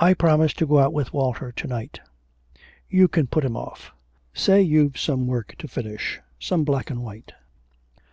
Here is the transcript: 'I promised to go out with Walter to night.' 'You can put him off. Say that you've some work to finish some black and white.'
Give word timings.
'I 0.00 0.14
promised 0.14 0.58
to 0.58 0.66
go 0.66 0.80
out 0.80 0.92
with 0.92 1.12
Walter 1.12 1.52
to 1.52 1.66
night.' 1.68 2.00
'You 2.90 3.06
can 3.06 3.28
put 3.28 3.44
him 3.44 3.56
off. 3.56 3.92
Say 4.34 4.58
that 4.64 4.68
you've 4.68 4.98
some 4.98 5.28
work 5.28 5.54
to 5.60 5.68
finish 5.68 6.18
some 6.40 6.64
black 6.64 6.90
and 6.90 7.00
white.' 7.00 7.30